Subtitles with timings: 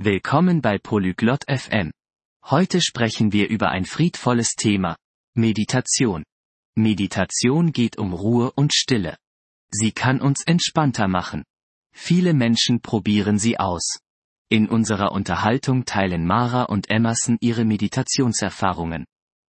[0.00, 1.90] Willkommen bei Polyglot FM.
[2.44, 4.96] Heute sprechen wir über ein friedvolles Thema.
[5.34, 6.22] Meditation.
[6.76, 9.16] Meditation geht um Ruhe und Stille.
[9.72, 11.42] Sie kann uns entspannter machen.
[11.92, 13.98] Viele Menschen probieren sie aus.
[14.48, 19.04] In unserer Unterhaltung teilen Mara und Emerson ihre Meditationserfahrungen.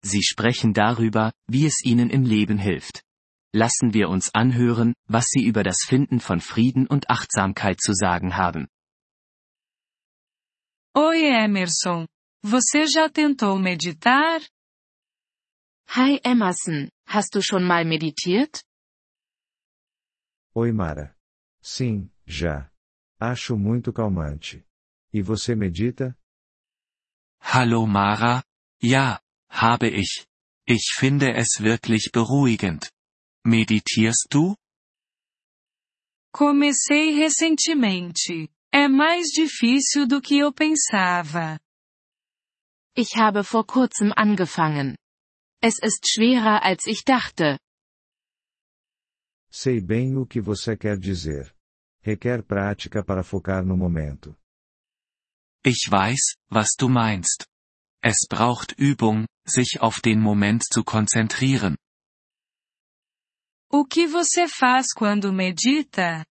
[0.03, 3.01] Sie sprechen darüber, wie es ihnen im Leben hilft.
[3.55, 8.37] Lassen wir uns anhören, was sie über das Finden von Frieden und Achtsamkeit zu sagen
[8.37, 8.67] haben.
[10.97, 12.07] Oi Emerson.
[12.41, 14.41] Você já tentou meditar?
[15.89, 18.63] Hi Emerson, hast du schon mal meditiert?
[20.55, 21.17] Oi Mara.
[21.61, 22.71] Sim, já.
[23.19, 24.65] Acho muito calmante.
[25.13, 26.17] E você medita?
[27.41, 28.45] Hallo Mara.
[28.81, 30.25] Ja, habe ich.
[30.65, 32.89] Ich finde es wirklich beruhigend.
[33.45, 34.55] Meditierst du?
[36.33, 38.49] Comecei recentemente.
[38.77, 41.61] É mais difícil do que eu pensava.
[42.97, 44.97] Ich habe vor kurzem angefangen.
[45.63, 47.57] Es ist schwerer als ich dachte.
[49.49, 51.55] Sei bem o que você quer dizer.
[52.03, 54.37] Requer prática para focar no momento.
[55.65, 57.47] Ich weiß, was du meinst.
[58.03, 61.77] Es braucht Übung, sich auf den Moment zu konzentrieren.
[63.71, 66.27] O que você faz quando medita?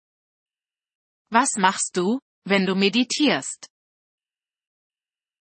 [1.31, 3.67] Was machst du, wenn du meditierst?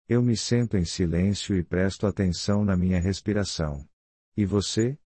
[0.07, 3.87] Eu me sento em silêncio e presto atenção na minha respiração.
[4.37, 4.97] E você?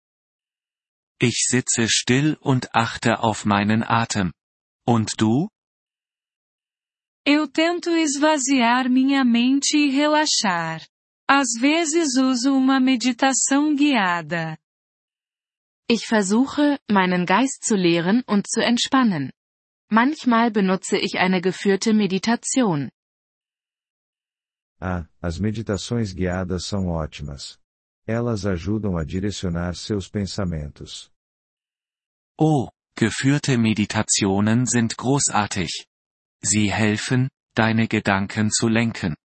[1.22, 4.32] Ich sitze still und achte auf meinen Atem.
[4.86, 5.48] Und du?
[7.26, 10.86] Eu tento esvaziar minha mente e relaxar.
[11.28, 14.58] Às vezes uso uma meditação guiada.
[15.88, 19.30] Ich versuche, meinen Geist zu leeren und zu entspannen.
[19.92, 22.90] Manchmal benutze ich eine geführte Meditation.
[24.80, 27.58] Ah, as meditações guiadas são ótimas.
[28.06, 31.10] Elas ajudam a direcionar seus pensamentos.
[32.38, 35.86] Oh, geführte Meditationen sind großartig.
[36.42, 39.16] Sie helfen, deine Gedanken zu lenken.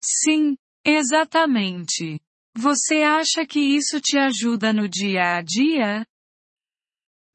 [0.00, 2.20] Sim, exatamente.
[2.56, 6.06] Você acha que isso te ajuda no dia a dia?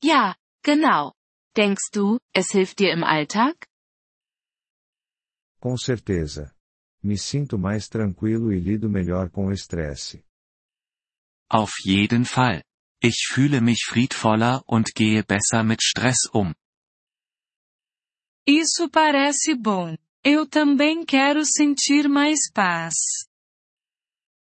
[0.01, 1.18] Ja, genau.
[1.59, 3.67] Denkst du, es hilft dir im Alltag?
[5.59, 6.55] Com certeza.
[7.03, 10.23] Me sinto mais tranquilo e lido melhor com o estresse.
[11.49, 12.63] Auf jeden Fall.
[13.03, 16.53] Ich fühle mich friedvoller und gehe besser mit Stress um.
[18.47, 19.97] Isso parece bom.
[20.23, 22.95] Eu também quero sentir mais paz.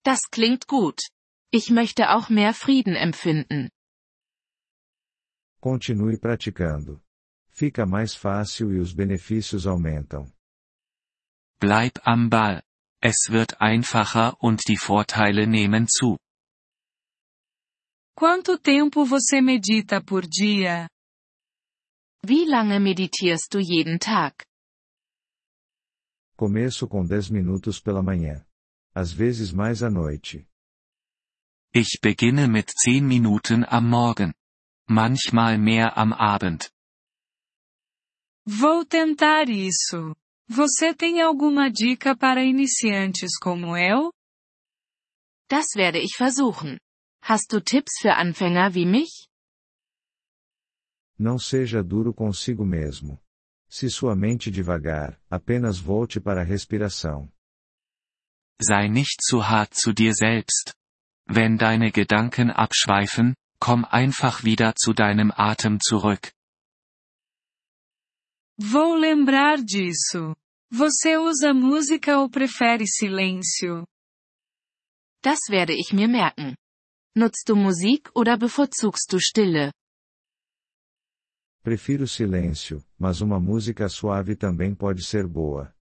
[0.04, 1.00] Das klingt gut.
[1.50, 3.70] Ich möchte auch mehr Frieden empfinden.
[5.62, 7.00] Continue praticando.
[7.48, 10.26] Fica mais fácil e os benefícios aumentam.
[11.60, 12.64] Bleib am Ball.
[13.00, 16.18] Es wird einfacher und die Vorteile nehmen zu.
[18.16, 20.88] Quanto tempo você medita por dia?
[22.26, 24.42] Wie lange meditierst du jeden Tag?
[26.36, 28.44] Começo com 10 minutos pela manhã.
[28.92, 30.44] Às vezes mais à noite.
[31.72, 34.34] Ich beginne mit 10 Minuten am Morgen.
[34.88, 36.70] Manchmal mehr am Abend.
[38.46, 40.14] Vou tentar isso.
[40.48, 44.12] Você tem alguma dica para iniciantes como eu?
[45.48, 46.78] Das werde ich versuchen.
[47.22, 49.28] Hast du Tipps für Anfänger wie mich?
[51.18, 53.22] Não seja duro consigo mesmo.
[53.68, 57.30] Se sua mente devagar, apenas volte para a respiração.
[58.60, 60.74] Sei nicht zu hart zu dir selbst.
[61.26, 66.32] Wenn deine Gedanken abschweifen, komm einfach wieder zu deinem Atem zurück.
[68.58, 70.34] Vou lembrar disso.
[70.68, 73.86] Você usa música ou prefere silêncio?
[75.22, 76.56] Das werde ich mir merken.
[77.16, 79.70] Nutzt du Musik oder bevorzugst du Stille?
[81.62, 85.72] Prefiro silêncio, mas uma música suave também pode ser boa.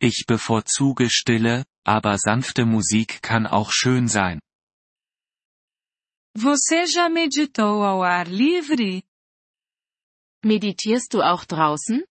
[0.00, 4.38] Ich bevorzuge Stille, aber sanfte Musik kann auch schön sein.
[6.34, 9.04] Você já meditou ao ar livre?
[10.44, 12.02] Meditierst du auch draußen?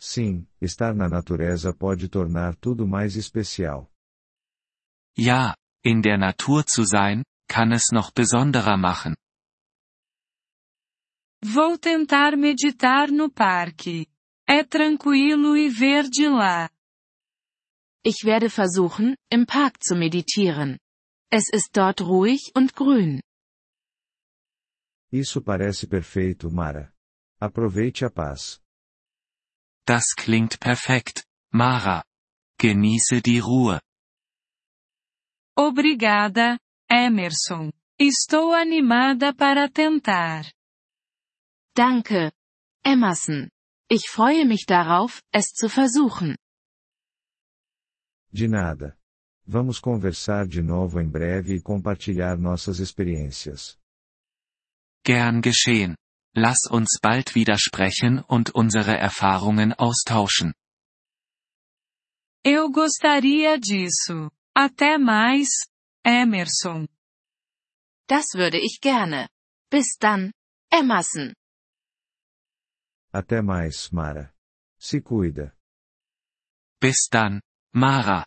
[0.00, 3.90] Sim, estar na natureza pode tornar tudo mais especial.
[5.18, 5.54] Ja,
[5.84, 9.14] in der Natur zu sein, kann es noch besonderer machen.
[11.44, 14.08] Vou tentar meditar no parque.
[14.48, 16.70] É tranquilo e verde lá.
[18.04, 20.78] Ich werde versuchen, im Park zu meditieren.
[21.30, 23.20] Es ist dort ruhig und grün.
[25.10, 26.92] Isso parece perfeito, Mara.
[27.40, 28.60] Aproveite a paz.
[29.86, 32.04] Das klingt perfekt, Mara.
[32.58, 33.80] Genieße die Ruhe.
[35.56, 36.58] Obrigada,
[36.90, 37.72] Emerson.
[37.98, 40.44] Estou animada para tentar.
[41.74, 42.32] Danke,
[42.84, 43.50] Emerson.
[43.90, 46.36] Ich freue mich darauf, es zu versuchen.
[48.30, 48.97] De nada.
[49.50, 53.78] Vamos conversar de novo em breve e compartilhar nossas experiências.
[55.02, 55.96] Gern geschehen.
[56.36, 60.52] Lass uns bald wieder sprechen und unsere Erfahrungen austauschen.
[62.44, 64.30] Eu gostaria disso.
[64.54, 65.48] Até mais,
[66.04, 66.86] Emerson.
[68.06, 69.30] Das würde ich gerne.
[69.70, 70.30] Bis dann,
[70.70, 71.32] Emerson.
[73.10, 74.30] Até mais, Mara.
[74.78, 75.56] Se cuida.
[76.82, 77.40] Bis dann,
[77.72, 78.26] Mara.